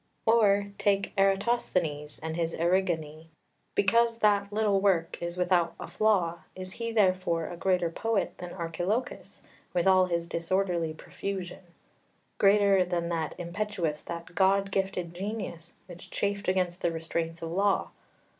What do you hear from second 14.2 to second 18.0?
god gifted genius, which chafed against the restraints of law?